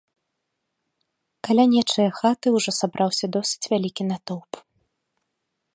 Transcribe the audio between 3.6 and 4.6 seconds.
вялікі натоўп.